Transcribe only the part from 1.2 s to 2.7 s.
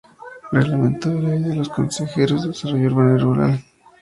la Ley de los Consejos de